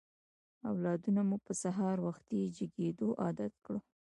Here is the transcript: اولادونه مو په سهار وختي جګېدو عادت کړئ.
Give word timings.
اولادونه 0.69 1.21
مو 1.29 1.37
په 1.45 1.53
سهار 1.63 1.97
وختي 2.07 2.39
جګېدو 2.57 3.07
عادت 3.23 3.53
کړئ. 3.65 3.81